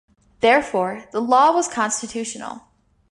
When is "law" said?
1.21-1.53